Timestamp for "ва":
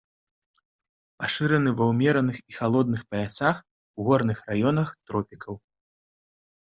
1.81-1.85